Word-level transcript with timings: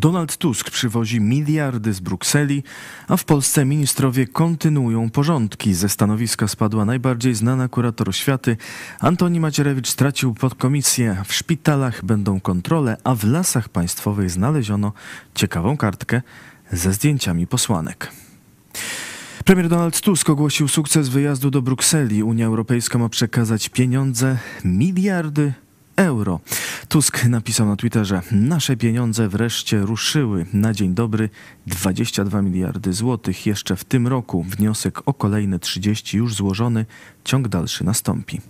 Donald 0.00 0.36
Tusk 0.36 0.70
przywozi 0.70 1.20
miliardy 1.20 1.92
z 1.92 2.00
Brukseli, 2.00 2.62
a 3.08 3.16
w 3.16 3.24
Polsce 3.24 3.64
ministrowie 3.64 4.26
kontynuują 4.26 5.10
porządki. 5.10 5.74
Ze 5.74 5.88
stanowiska 5.88 6.48
spadła 6.48 6.84
najbardziej 6.84 7.34
znana 7.34 7.68
kurator 7.68 8.08
oświaty. 8.08 8.56
Antoni 9.00 9.40
Macierewicz 9.40 9.88
stracił 9.88 10.34
podkomisję. 10.34 11.22
W 11.26 11.34
szpitalach 11.34 12.04
będą 12.04 12.40
kontrole, 12.40 12.96
a 13.04 13.14
w 13.14 13.24
lasach 13.24 13.68
państwowych 13.68 14.30
znaleziono 14.30 14.92
ciekawą 15.34 15.76
kartkę 15.76 16.22
ze 16.72 16.92
zdjęciami 16.92 17.46
posłanek. 17.46 18.12
Premier 19.44 19.68
Donald 19.68 20.00
Tusk 20.00 20.30
ogłosił 20.30 20.68
sukces 20.68 21.08
wyjazdu 21.08 21.50
do 21.50 21.62
Brukseli. 21.62 22.22
Unia 22.22 22.46
Europejska 22.46 22.98
ma 22.98 23.08
przekazać 23.08 23.68
pieniądze, 23.68 24.38
miliardy 24.64 25.52
euro. 26.00 26.40
Tusk 26.88 27.24
napisał 27.24 27.66
na 27.66 27.76
Twitterze: 27.76 28.22
Nasze 28.32 28.76
pieniądze 28.76 29.28
wreszcie 29.28 29.80
ruszyły. 29.80 30.46
Na 30.52 30.74
dzień 30.74 30.94
dobry 30.94 31.28
22 31.66 32.42
miliardy 32.42 32.92
złotych 32.92 33.46
jeszcze 33.46 33.76
w 33.76 33.84
tym 33.84 34.06
roku. 34.08 34.42
Wniosek 34.42 35.08
o 35.08 35.14
kolejne 35.14 35.58
30 35.58 36.16
już 36.16 36.34
złożony. 36.34 36.86
Ciąg 37.24 37.48
dalszy 37.48 37.84
nastąpi. 37.84 38.40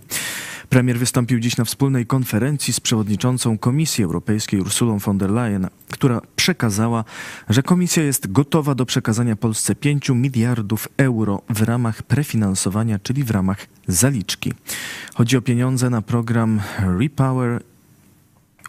Premier 0.71 0.99
wystąpił 0.99 1.39
dziś 1.39 1.57
na 1.57 1.65
wspólnej 1.65 2.05
konferencji 2.05 2.73
z 2.73 2.79
przewodniczącą 2.79 3.57
Komisji 3.57 4.03
Europejskiej 4.03 4.61
Ursulą 4.61 4.97
von 4.97 5.17
der 5.17 5.29
Leyen, 5.29 5.67
która 5.89 6.21
przekazała, 6.35 7.03
że 7.49 7.63
komisja 7.63 8.03
jest 8.03 8.31
gotowa 8.31 8.75
do 8.75 8.85
przekazania 8.85 9.35
Polsce 9.35 9.75
5 9.75 10.09
miliardów 10.09 10.87
euro 10.97 11.41
w 11.49 11.61
ramach 11.61 12.03
prefinansowania, 12.03 12.99
czyli 12.99 13.23
w 13.23 13.31
ramach 13.31 13.67
zaliczki. 13.87 14.53
Chodzi 15.13 15.37
o 15.37 15.41
pieniądze 15.41 15.89
na 15.89 16.01
program 16.01 16.61
Repower 16.99 17.63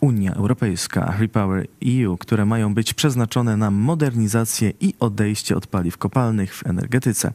Unia 0.00 0.34
Europejska, 0.34 1.14
Repower 1.18 1.66
EU, 1.86 2.16
które 2.16 2.46
mają 2.46 2.74
być 2.74 2.94
przeznaczone 2.94 3.56
na 3.56 3.70
modernizację 3.70 4.72
i 4.80 4.94
odejście 5.00 5.56
od 5.56 5.66
paliw 5.66 5.98
kopalnych 5.98 6.54
w 6.54 6.66
energetyce. 6.66 7.32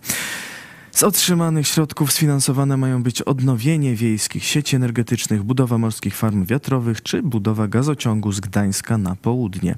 Z 0.97 1.03
otrzymanych 1.03 1.67
środków 1.67 2.11
sfinansowane 2.11 2.77
mają 2.77 3.03
być 3.03 3.21
odnowienie 3.21 3.95
wiejskich 3.95 4.43
sieci 4.43 4.75
energetycznych, 4.75 5.43
budowa 5.43 5.77
morskich 5.77 6.15
farm 6.15 6.45
wiatrowych 6.45 7.01
czy 7.03 7.23
budowa 7.23 7.67
gazociągu 7.67 8.31
z 8.31 8.39
Gdańska 8.39 8.97
na 8.97 9.15
południe. 9.15 9.75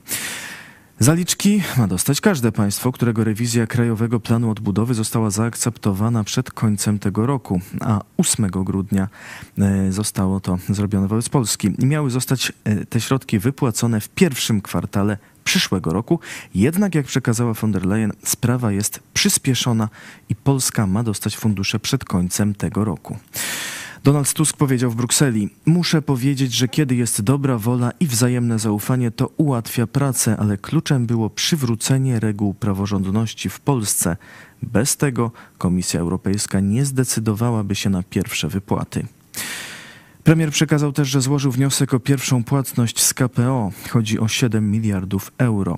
Zaliczki 1.02 1.64
ma 1.78 1.88
dostać 1.88 2.22
każde 2.22 2.52
państwo, 2.52 2.92
którego 2.92 3.24
rewizja 3.24 3.68
Krajowego 3.68 4.20
Planu 4.20 4.52
Odbudowy 4.52 4.94
została 4.94 5.30
zaakceptowana 5.30 6.24
przed 6.24 6.52
końcem 6.52 7.00
tego 7.00 7.26
roku, 7.26 7.62
a 7.82 8.02
8 8.18 8.48
grudnia 8.50 9.08
e, 9.58 9.92
zostało 9.92 10.40
to 10.40 10.58
zrobione 10.70 11.08
wobec 11.08 11.30
Polski. 11.30 11.72
Miały 11.80 12.10
zostać 12.10 12.54
e, 12.64 12.86
te 12.86 13.02
środki 13.02 13.40
wypłacone 13.40 14.02
w 14.02 14.10
pierwszym 14.10 14.62
kwartale 14.62 15.18
przyszłego 15.44 15.94
roku. 15.94 16.20
Jednak, 16.56 16.96
jak 16.96 17.06
przekazała 17.06 17.54
von 17.54 17.72
der 17.72 17.86
Leyen, 17.86 18.12
sprawa 18.24 18.72
jest 18.72 19.00
przyspieszona 19.14 19.90
i 20.30 20.36
Polska 20.36 20.88
ma 20.88 21.04
dostać 21.04 21.38
fundusze 21.38 21.80
przed 21.80 22.06
końcem 22.06 22.56
tego 22.56 22.86
roku. 22.86 23.18
Donald 24.10 24.34
Tusk 24.34 24.58
powiedział 24.58 24.92
w 24.92 24.96
Brukseli: 24.96 25.50
Muszę 25.66 26.02
powiedzieć, 26.02 26.54
że 26.54 26.68
kiedy 26.68 26.96
jest 26.96 27.22
dobra 27.22 27.58
wola 27.58 27.92
i 28.00 28.08
wzajemne 28.08 28.60
zaufanie, 28.60 29.12
to 29.12 29.28
ułatwia 29.38 29.88
pracę, 29.88 30.38
ale 30.40 30.58
kluczem 30.58 31.06
było 31.06 31.30
przywrócenie 31.30 32.20
reguł 32.20 32.54
praworządności 32.54 33.50
w 33.50 33.60
Polsce. 33.60 34.18
Bez 34.62 34.98
tego 34.98 35.32
Komisja 35.58 36.00
Europejska 36.00 36.60
nie 36.60 36.86
zdecydowałaby 36.86 37.76
się 37.76 37.90
na 37.90 38.04
pierwsze 38.04 38.48
wypłaty. 38.48 39.06
Premier 40.24 40.52
przekazał 40.52 40.92
też, 40.92 41.08
że 41.08 41.22
złożył 41.22 41.52
wniosek 41.52 41.94
o 41.94 42.00
pierwszą 42.00 42.44
płatność 42.44 43.04
z 43.04 43.14
KPO. 43.14 43.72
Chodzi 43.90 44.20
o 44.20 44.28
7 44.28 44.72
miliardów 44.72 45.32
euro. 45.38 45.78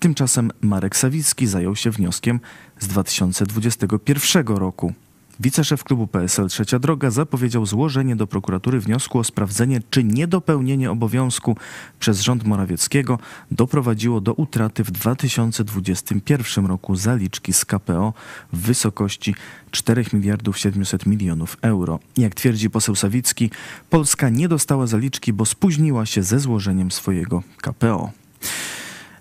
Tymczasem 0.00 0.50
Marek 0.60 0.96
Sawicki 0.96 1.46
zajął 1.46 1.76
się 1.76 1.90
wnioskiem 1.90 2.40
z 2.78 2.88
2021 2.88 4.46
roku. 4.46 4.92
Wiceszef 5.40 5.84
klubu 5.84 6.06
PSL 6.06 6.48
Trzecia 6.48 6.78
Droga 6.78 7.10
zapowiedział 7.10 7.66
złożenie 7.66 8.16
do 8.16 8.26
prokuratury 8.26 8.80
wniosku 8.80 9.18
o 9.18 9.24
sprawdzenie, 9.24 9.80
czy 9.90 10.04
niedopełnienie 10.04 10.90
obowiązku 10.90 11.56
przez 12.00 12.20
rząd 12.20 12.44
Morawieckiego 12.44 13.18
doprowadziło 13.50 14.20
do 14.20 14.34
utraty 14.34 14.84
w 14.84 14.90
2021 14.90 16.66
roku 16.66 16.96
zaliczki 16.96 17.52
z 17.52 17.64
KPO 17.64 18.12
w 18.52 18.58
wysokości 18.58 19.34
4 19.70 20.04
miliardów 20.12 20.58
700 20.58 21.06
milionów 21.06 21.56
euro. 21.62 21.98
Jak 22.16 22.34
twierdzi 22.34 22.70
poseł 22.70 22.94
Sawicki, 22.94 23.50
Polska 23.90 24.28
nie 24.28 24.48
dostała 24.48 24.86
zaliczki, 24.86 25.32
bo 25.32 25.46
spóźniła 25.46 26.06
się 26.06 26.22
ze 26.22 26.40
złożeniem 26.40 26.90
swojego 26.90 27.42
KPO. 27.62 28.10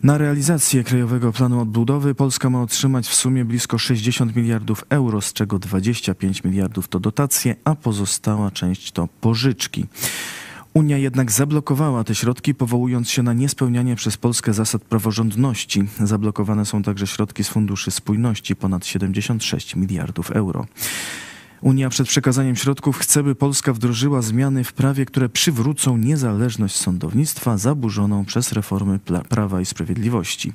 Na 0.03 0.17
realizację 0.17 0.83
Krajowego 0.83 1.31
Planu 1.31 1.61
Odbudowy 1.61 2.15
Polska 2.15 2.49
ma 2.49 2.61
otrzymać 2.61 3.07
w 3.07 3.15
sumie 3.15 3.45
blisko 3.45 3.77
60 3.77 4.35
miliardów 4.35 4.85
euro, 4.89 5.21
z 5.21 5.33
czego 5.33 5.59
25 5.59 6.43
miliardów 6.43 6.87
to 6.87 6.99
dotacje, 6.99 7.55
a 7.63 7.75
pozostała 7.75 8.51
część 8.51 8.91
to 8.91 9.07
pożyczki. 9.21 9.85
Unia 10.73 10.97
jednak 10.97 11.31
zablokowała 11.31 12.03
te 12.03 12.15
środki, 12.15 12.55
powołując 12.55 13.09
się 13.09 13.23
na 13.23 13.33
niespełnianie 13.33 13.95
przez 13.95 14.17
Polskę 14.17 14.53
zasad 14.53 14.81
praworządności. 14.81 15.83
Zablokowane 16.03 16.65
są 16.65 16.83
także 16.83 17.07
środki 17.07 17.43
z 17.43 17.49
Funduszy 17.49 17.91
Spójności, 17.91 18.55
ponad 18.55 18.85
76 18.85 19.75
miliardów 19.75 20.31
euro. 20.31 20.65
Unia 21.61 21.89
przed 21.89 22.07
przekazaniem 22.07 22.55
środków 22.55 22.97
chce, 22.97 23.23
by 23.23 23.35
Polska 23.35 23.73
wdrożyła 23.73 24.21
zmiany 24.21 24.63
w 24.63 24.73
prawie, 24.73 25.05
które 25.05 25.29
przywrócą 25.29 25.97
niezależność 25.97 26.75
sądownictwa 26.75 27.57
zaburzoną 27.57 28.25
przez 28.25 28.51
reformy 28.51 28.99
Prawa 29.29 29.61
i 29.61 29.65
Sprawiedliwości. 29.65 30.53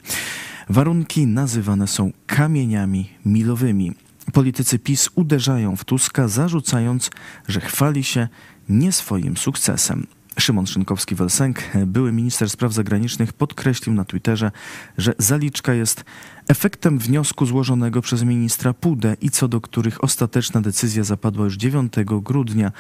Warunki 0.69 1.27
nazywane 1.27 1.87
są 1.87 2.13
kamieniami 2.27 3.11
milowymi. 3.27 3.93
Politycy 4.33 4.79
PiS 4.79 5.09
uderzają 5.15 5.77
w 5.77 5.85
Tuska, 5.85 6.29
zarzucając, 6.29 7.11
że 7.49 7.61
chwali 7.61 8.05
się 8.05 8.29
nie 8.69 8.93
swoim 8.93 9.37
sukcesem. 9.37 10.07
Szymon 10.39 10.65
Szynkowski-Welsenk, 10.65 11.55
były 11.87 12.13
minister 12.13 12.51
spraw 12.51 12.73
zagranicznych, 12.73 13.33
podkreślił 13.33 13.95
na 13.95 14.05
Twitterze, 14.05 14.51
że 14.99 15.15
zaliczka 15.19 15.75
jest 15.75 16.05
efektem 16.49 16.99
wniosku 16.99 17.47
złożonego 17.47 18.03
przez 18.03 18.23
ministra 18.23 18.75
Pudę 18.75 19.17
i 19.21 19.31
co 19.31 19.49
do 19.49 19.61
których 19.61 20.05
ostateczna 20.05 20.61
decyzja 20.61 21.05
zapadła 21.05 21.45
już 21.45 21.57
9 21.57 21.93
grudnia 22.07 22.73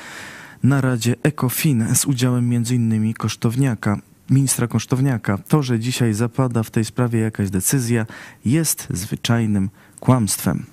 na 0.62 0.80
Radzie 0.80 1.14
ECOFIN 1.22 1.94
z 1.94 2.04
udziałem 2.04 2.52
m.in. 2.54 3.14
kosztowniaka 3.14 3.98
ministra 4.30 4.66
Kosztowniaka. 4.66 5.38
To, 5.38 5.62
że 5.62 5.80
dzisiaj 5.80 6.14
zapada 6.14 6.62
w 6.62 6.70
tej 6.70 6.84
sprawie 6.84 7.20
jakaś 7.20 7.50
decyzja, 7.50 8.06
jest 8.44 8.86
zwyczajnym 8.90 9.70
kłamstwem. 10.00 10.66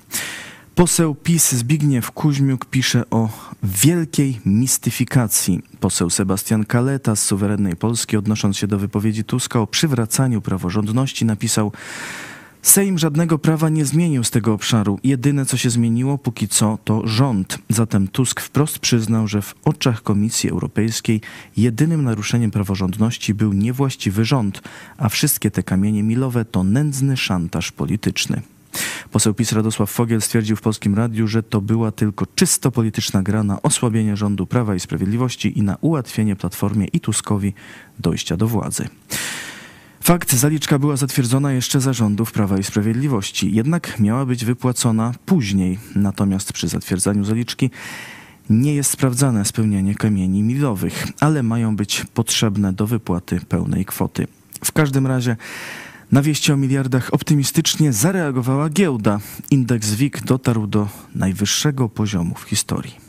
Poseł 0.75 1.15
PiS 1.15 1.51
Zbigniew 1.51 2.11
Kuźmiuk 2.11 2.65
pisze 2.65 3.09
o 3.09 3.29
wielkiej 3.63 4.39
mistyfikacji. 4.45 5.61
Poseł 5.79 6.09
Sebastian 6.09 6.65
Kaleta 6.65 7.15
z 7.15 7.23
Suwerennej 7.23 7.75
Polski, 7.75 8.17
odnosząc 8.17 8.57
się 8.57 8.67
do 8.67 8.79
wypowiedzi 8.79 9.23
Tuska 9.23 9.59
o 9.59 9.67
przywracaniu 9.67 10.41
praworządności, 10.41 11.25
napisał 11.25 11.71
Sejm 12.63 12.97
żadnego 12.97 13.39
prawa 13.39 13.69
nie 13.69 13.85
zmienił 13.85 14.23
z 14.23 14.31
tego 14.31 14.53
obszaru. 14.53 14.99
Jedyne, 15.03 15.45
co 15.45 15.57
się 15.57 15.69
zmieniło 15.69 16.17
póki 16.17 16.47
co, 16.47 16.77
to 16.83 17.07
rząd. 17.07 17.57
Zatem 17.69 18.07
Tusk 18.07 18.41
wprost 18.41 18.79
przyznał, 18.79 19.27
że 19.27 19.41
w 19.41 19.55
oczach 19.65 20.03
Komisji 20.03 20.49
Europejskiej 20.49 21.21
jedynym 21.57 22.03
naruszeniem 22.03 22.51
praworządności 22.51 23.33
był 23.33 23.53
niewłaściwy 23.53 24.25
rząd, 24.25 24.61
a 24.97 25.09
wszystkie 25.09 25.51
te 25.51 25.63
kamienie 25.63 26.03
milowe 26.03 26.45
to 26.45 26.63
nędzny 26.63 27.17
szantaż 27.17 27.71
polityczny. 27.71 28.41
Poseł 29.11 29.33
PiS 29.33 29.51
Radosław 29.51 29.91
Fogiel 29.91 30.21
stwierdził 30.21 30.55
w 30.55 30.61
Polskim 30.61 30.95
Radiu, 30.95 31.27
że 31.27 31.43
to 31.43 31.61
była 31.61 31.91
tylko 31.91 32.25
czysto 32.25 32.71
polityczna 32.71 33.23
gra 33.23 33.43
na 33.43 33.61
osłabienie 33.61 34.17
rządu 34.17 34.45
Prawa 34.45 34.75
i 34.75 34.79
Sprawiedliwości 34.79 35.59
i 35.59 35.61
na 35.61 35.77
ułatwienie 35.81 36.35
Platformie 36.35 36.85
i 36.85 36.99
Tuskowi 36.99 37.53
dojścia 37.99 38.37
do 38.37 38.47
władzy. 38.47 38.87
Fakt, 40.03 40.33
zaliczka 40.33 40.79
była 40.79 40.95
zatwierdzona 40.95 41.51
jeszcze 41.51 41.81
za 41.81 41.93
rządów 41.93 42.31
Prawa 42.31 42.57
i 42.57 42.63
Sprawiedliwości, 42.63 43.53
jednak 43.53 43.99
miała 43.99 44.25
być 44.25 44.45
wypłacona 44.45 45.13
później. 45.25 45.79
Natomiast 45.95 46.53
przy 46.53 46.67
zatwierdzaniu 46.67 47.23
zaliczki 47.23 47.69
nie 48.49 48.75
jest 48.75 48.91
sprawdzane 48.91 49.45
spełnianie 49.45 49.95
kamieni 49.95 50.43
milowych, 50.43 51.07
ale 51.19 51.43
mają 51.43 51.75
być 51.75 52.05
potrzebne 52.13 52.73
do 52.73 52.87
wypłaty 52.87 53.39
pełnej 53.49 53.85
kwoty. 53.85 54.27
W 54.65 54.71
każdym 54.71 55.07
razie 55.07 55.35
na 56.11 56.21
wieści 56.21 56.51
o 56.51 56.57
miliardach 56.57 57.13
optymistycznie 57.13 57.93
zareagowała 57.93 58.69
giełda. 58.69 59.19
Indeks 59.51 59.91
WIG 59.91 60.21
dotarł 60.25 60.67
do 60.67 60.87
najwyższego 61.15 61.89
poziomu 61.89 62.35
w 62.35 62.43
historii. 62.43 63.02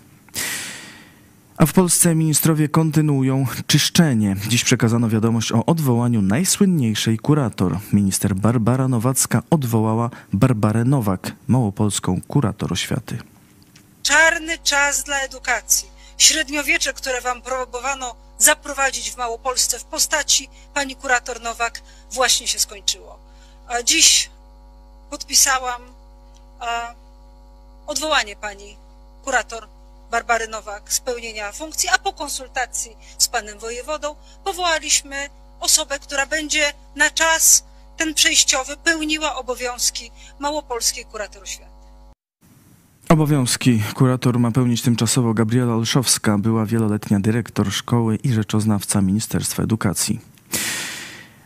A 1.64 1.66
w 1.66 1.72
Polsce 1.72 2.14
ministrowie 2.14 2.68
kontynuują 2.68 3.46
czyszczenie. 3.66 4.36
Dziś 4.48 4.64
przekazano 4.64 5.08
wiadomość 5.08 5.52
o 5.52 5.66
odwołaniu 5.66 6.22
najsłynniejszej 6.22 7.18
kurator. 7.18 7.78
Minister 7.92 8.34
Barbara 8.34 8.88
Nowacka 8.88 9.42
odwołała 9.50 10.10
Barbarę 10.32 10.84
Nowak, 10.84 11.32
małopolską 11.48 12.20
kurator 12.28 12.72
oświaty. 12.72 13.18
Czarny 14.02 14.58
czas 14.58 15.04
dla 15.04 15.20
edukacji. 15.20 15.88
Średniowiecze, 16.18 16.92
które 16.92 17.20
wam 17.20 17.42
próbowano 17.42 18.16
zaprowadzić 18.38 19.10
w 19.10 19.16
Małopolsce 19.16 19.78
w 19.78 19.84
postaci 19.84 20.48
pani 20.74 20.96
kurator 20.96 21.40
Nowak 21.40 21.82
właśnie 22.12 22.48
się 22.48 22.58
skończyło. 22.58 23.18
A 23.68 23.82
Dziś 23.82 24.30
podpisałam 25.10 25.82
e, 26.60 26.94
odwołanie 27.86 28.36
pani 28.36 28.76
kurator 29.22 29.73
Barbary 30.14 30.48
Nowak 30.48 30.92
z 30.92 31.00
pełnienia 31.00 31.52
funkcji, 31.52 31.88
a 31.88 31.98
po 31.98 32.12
konsultacji 32.12 32.96
z 33.18 33.28
panem 33.28 33.58
wojewodą 33.58 34.16
powołaliśmy 34.44 35.16
osobę, 35.60 35.98
która 35.98 36.26
będzie 36.26 36.72
na 36.96 37.10
czas 37.10 37.64
ten 37.96 38.14
przejściowy 38.14 38.76
pełniła 38.76 39.36
obowiązki 39.36 40.10
małopolskiej 40.38 41.04
kurator 41.04 41.42
oświaty. 41.42 41.70
Obowiązki 43.08 43.82
kurator 43.94 44.38
ma 44.38 44.50
pełnić 44.50 44.82
tymczasowo 44.82 45.34
Gabriela 45.34 45.74
Olszowska, 45.74 46.38
była 46.38 46.66
wieloletnia 46.66 47.20
dyrektor 47.20 47.72
szkoły 47.72 48.16
i 48.16 48.32
rzeczoznawca 48.32 49.00
Ministerstwa 49.00 49.62
Edukacji. 49.62 50.33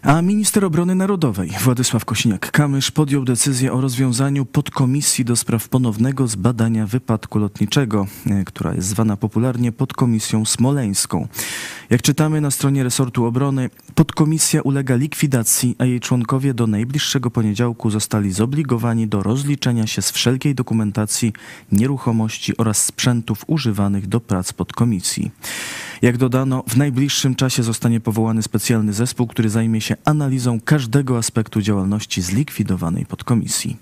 A 0.03 0.23
minister 0.23 0.65
obrony 0.65 0.95
narodowej 0.95 1.51
Władysław 1.61 2.05
Kosiniak-Kamysz 2.05 2.91
podjął 2.91 3.25
decyzję 3.25 3.73
o 3.73 3.81
rozwiązaniu 3.81 4.45
podkomisji 4.45 5.25
do 5.25 5.37
spraw 5.37 5.69
ponownego 5.69 6.29
zbadania 6.29 6.87
wypadku 6.87 7.39
lotniczego, 7.39 8.07
e, 8.27 8.45
która 8.45 8.75
jest 8.75 8.89
zwana 8.89 9.17
popularnie 9.17 9.73
podkomisją 9.73 10.45
smoleńską. 10.45 11.29
Jak 11.91 12.03
czytamy 12.03 12.41
na 12.41 12.51
stronie 12.51 12.83
resortu 12.83 13.25
obrony, 13.25 13.71
podkomisja 13.95 14.63
ulega 14.63 14.95
likwidacji, 14.95 15.77
a 15.79 15.85
jej 15.85 16.01
członkowie 16.01 16.55
do 16.55 16.67
najbliższego 16.67 17.31
poniedziałku 17.31 17.91
zostali 17.91 18.33
zobligowani 18.33 19.09
do 19.09 19.23
rozliczenia 19.23 19.87
się 19.87 20.03
z 20.03 20.11
wszelkiej 20.11 20.55
dokumentacji, 20.55 21.33
nieruchomości 21.73 22.57
oraz 22.57 22.85
sprzętów 22.85 23.45
używanych 23.47 24.07
do 24.07 24.21
prac 24.21 24.53
podkomisji. 24.53 25.31
Jak 26.03 26.17
dodano, 26.17 26.65
w 26.69 26.77
najbliższym 26.77 27.35
czasie 27.35 27.63
zostanie 27.63 28.01
powołany 28.01 28.43
specjalny 28.43 28.93
zespół, 28.93 29.27
który 29.27 29.49
zajmie 29.49 29.81
się 29.81 29.97
analizą 30.05 30.61
każdego 30.61 31.19
aspektu 31.19 31.63
działalności 31.63 32.23
zlikwidowanej 32.23 33.07
podkomisji. 33.07 33.77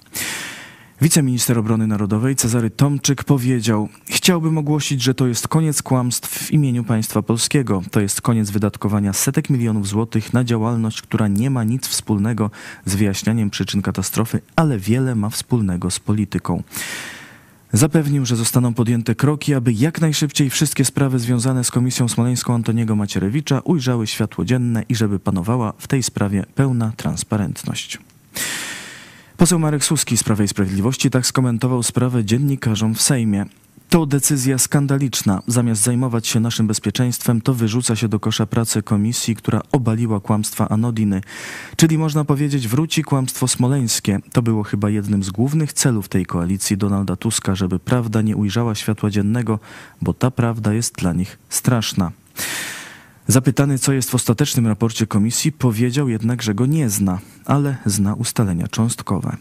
Wiceminister 1.01 1.59
Obrony 1.59 1.87
Narodowej 1.87 2.37
Cezary 2.37 2.71
Tomczyk 2.71 3.25
powiedział: 3.25 3.89
Chciałbym 4.07 4.59
ogłosić, 4.59 5.03
że 5.03 5.15
to 5.15 5.27
jest 5.27 5.49
koniec 5.49 5.83
kłamstw 5.83 6.31
w 6.31 6.51
imieniu 6.51 6.85
państwa 6.85 7.23
polskiego. 7.23 7.83
To 7.91 8.01
jest 8.01 8.21
koniec 8.21 8.51
wydatkowania 8.51 9.13
setek 9.13 9.51
milionów 9.51 9.89
złotych 9.89 10.33
na 10.33 10.45
działalność, 10.45 11.03
która 11.03 11.29
nie 11.29 11.51
ma 11.51 11.65
nic 11.65 11.89
wspólnego 11.89 12.51
z 12.85 12.95
wyjaśnianiem 12.95 13.51
przyczyn 13.51 13.83
katastrofy, 13.83 14.41
ale 14.57 14.79
wiele 14.79 15.15
ma 15.15 15.31
wspólnego 15.31 15.91
z 15.91 16.01
polityką. 16.01 16.63
Zapewnił, 17.77 18.27
że 18.27 18.37
zostaną 18.37 18.75
podjęte 18.75 19.15
kroki, 19.15 19.55
aby 19.55 19.73
jak 19.73 20.01
najszybciej 20.01 20.51
wszystkie 20.51 20.85
sprawy 20.85 21.19
związane 21.19 21.65
z 21.65 21.71
Komisją 21.71 22.09
Smoleńską 22.09 22.55
Antoniego 22.55 22.97
Macierewicza 22.97 23.61
ujrzały 23.65 24.07
światło 24.07 24.45
dzienne 24.45 24.83
i 24.89 24.95
żeby 24.95 25.19
panowała 25.19 25.73
w 25.79 25.89
tej 25.89 26.03
sprawie 26.03 26.45
pełna 26.55 26.93
transparentność. 26.97 27.99
Poseł 29.37 29.59
Marek 29.59 29.85
Suski 29.85 30.17
z 30.17 30.25
Prawej 30.25 30.45
i 30.45 30.49
Sprawiedliwości 30.49 31.11
tak 31.11 31.27
skomentował 31.27 31.83
sprawę 31.83 32.25
dziennikarzom 32.25 32.95
w 32.95 33.03
Sejmie. 33.03 33.45
To 33.89 34.07
decyzja 34.07 34.59
skandaliczna. 34.59 35.43
Zamiast 35.47 35.83
zajmować 35.83 36.27
się 36.27 36.41
naszym 36.41 36.67
bezpieczeństwem, 36.67 37.41
to 37.41 37.55
wyrzuca 37.55 37.97
się 37.97 38.09
do 38.09 38.21
kosza 38.21 38.47
pracę 38.47 38.83
komisji, 38.83 39.37
która 39.37 39.61
obaliła 39.73 40.21
kłamstwa 40.21 40.69
Anodiny. 40.69 41.21
Czyli 41.77 41.99
można 41.99 42.25
powiedzieć, 42.25 42.69
wróci 42.69 43.03
kłamstwo 43.03 43.49
smoleńskie. 43.49 44.19
To 44.33 44.43
było 44.43 44.63
chyba 44.63 44.91
jednym 44.91 45.23
z 45.23 45.31
głównych 45.31 45.73
celów 45.73 46.09
tej 46.09 46.27
koalicji 46.27 46.77
Donalda 46.77 47.17
Tuska, 47.17 47.55
żeby 47.55 47.79
prawda 47.79 48.23
nie 48.23 48.37
ujrzała 48.37 48.75
światła 48.75 49.11
dziennego, 49.11 49.59
bo 50.03 50.15
ta 50.15 50.31
prawda 50.31 50.73
jest 50.73 50.95
dla 50.95 51.13
nich 51.13 51.39
straszna. 51.49 52.13
Zapytany, 53.29 53.79
co 53.79 53.93
jest 53.93 54.11
w 54.11 54.15
ostatecznym 54.15 54.67
raporcie 54.67 55.07
komisji, 55.07 55.53
powiedział 55.53 56.09
jednak, 56.09 56.43
że 56.43 56.55
go 56.55 56.67
nie 56.67 56.91
zna, 56.91 57.19
ale 57.45 57.77
zna 57.87 58.15
ustalenia 58.15 58.69
cząstkowe. 58.69 59.37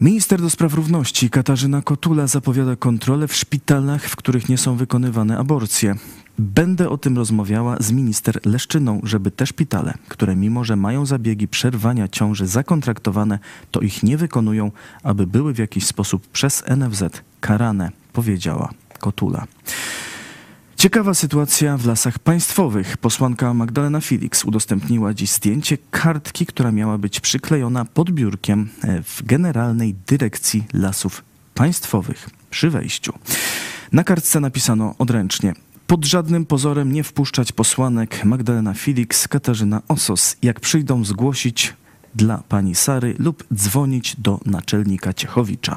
Minister 0.00 0.40
do 0.40 0.50
spraw 0.50 0.74
równości 0.74 1.30
Katarzyna 1.30 1.82
Kotula 1.82 2.26
zapowiada 2.26 2.76
kontrolę 2.76 3.28
w 3.28 3.34
szpitalach, 3.34 4.04
w 4.04 4.16
których 4.16 4.48
nie 4.48 4.58
są 4.58 4.76
wykonywane 4.76 5.38
aborcje. 5.38 5.94
Będę 6.38 6.88
o 6.88 6.98
tym 6.98 7.16
rozmawiała 7.16 7.76
z 7.80 7.92
minister 7.92 8.40
Leszczyną, 8.44 9.00
żeby 9.02 9.30
te 9.30 9.46
szpitale, 9.46 9.94
które 10.08 10.36
mimo 10.36 10.64
że 10.64 10.76
mają 10.76 11.06
zabiegi 11.06 11.48
przerwania 11.48 12.08
ciąży 12.08 12.46
zakontraktowane, 12.46 13.38
to 13.70 13.80
ich 13.80 14.02
nie 14.02 14.16
wykonują, 14.16 14.70
aby 15.02 15.26
były 15.26 15.54
w 15.54 15.58
jakiś 15.58 15.86
sposób 15.86 16.26
przez 16.26 16.62
NFZ 16.76 17.22
karane, 17.40 17.90
powiedziała 18.12 18.70
Kotula. 19.00 19.46
Ciekawa 20.84 21.14
sytuacja 21.14 21.76
w 21.76 21.86
lasach 21.86 22.18
państwowych. 22.18 22.96
Posłanka 22.96 23.54
Magdalena 23.54 24.00
Felix 24.00 24.44
udostępniła 24.44 25.14
dziś 25.14 25.30
zdjęcie 25.30 25.78
kartki, 25.90 26.46
która 26.46 26.72
miała 26.72 26.98
być 26.98 27.20
przyklejona 27.20 27.84
pod 27.84 28.10
biurkiem 28.10 28.68
e, 28.82 29.02
w 29.02 29.22
Generalnej 29.22 29.94
Dyrekcji 30.06 30.64
Lasów 30.72 31.24
Państwowych 31.54 32.30
przy 32.50 32.70
wejściu. 32.70 33.12
Na 33.92 34.04
kartce 34.04 34.40
napisano 34.40 34.94
odręcznie 34.98 35.52
pod 35.86 36.04
żadnym 36.04 36.46
pozorem 36.46 36.92
nie 36.92 37.04
wpuszczać 37.04 37.52
posłanek 37.52 38.24
Magdalena 38.24 38.74
Felix, 38.74 39.28
Katarzyna 39.28 39.82
Osos, 39.88 40.36
jak 40.42 40.60
przyjdą 40.60 41.04
zgłosić 41.04 41.74
dla 42.14 42.42
pani 42.48 42.74
Sary 42.74 43.14
lub 43.18 43.44
dzwonić 43.54 44.16
do 44.18 44.40
naczelnika 44.46 45.12
Ciechowicza. 45.12 45.76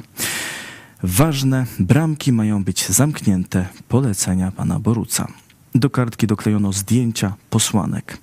Ważne, 1.03 1.65
bramki 1.79 2.31
mają 2.31 2.63
być 2.63 2.89
zamknięte, 2.89 3.67
polecenia 3.87 4.51
pana 4.51 4.79
Boruca. 4.79 5.27
Do 5.75 5.89
kartki 5.89 6.27
doklejono 6.27 6.73
zdjęcia 6.73 7.33
posłanek. 7.49 8.17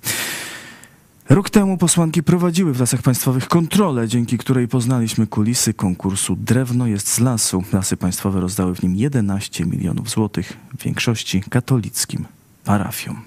Rok 1.29 1.49
temu 1.49 1.77
posłanki 1.77 2.23
prowadziły 2.23 2.73
w 2.73 2.79
lasach 2.79 3.01
państwowych 3.01 3.47
kontrolę, 3.47 4.07
dzięki 4.07 4.37
której 4.37 4.67
poznaliśmy 4.67 5.27
kulisy 5.27 5.73
konkursu 5.73 6.35
Drewno 6.35 6.87
jest 6.87 7.07
z 7.07 7.19
lasu. 7.19 7.63
Lasy 7.73 7.97
państwowe 7.97 8.39
rozdały 8.39 8.75
w 8.75 8.83
nim 8.83 8.95
11 8.95 9.65
milionów 9.65 10.09
złotych, 10.09 10.57
w 10.77 10.83
większości 10.83 11.43
katolickim 11.49 12.25
parafiom. 12.63 13.21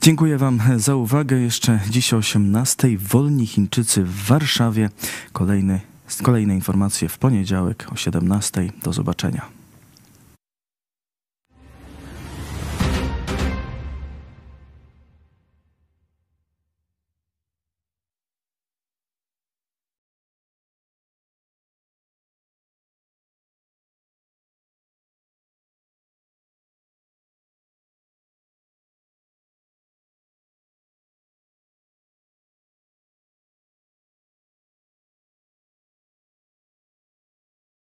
Dziękuję 0.00 0.38
Wam 0.38 0.60
za 0.76 0.94
uwagę. 0.94 1.36
Jeszcze 1.36 1.80
dziś 1.90 2.14
o 2.14 2.18
18:00 2.18 2.98
Wolni 2.98 3.46
Chińczycy 3.46 4.04
w 4.04 4.26
Warszawie. 4.26 4.90
Kolejny 5.32 5.80
Kolejne 6.22 6.54
informacje 6.54 7.08
w 7.08 7.18
poniedziałek 7.18 7.86
o 7.92 7.94
17:00. 7.94 8.70
Do 8.82 8.92
zobaczenia. 8.92 9.57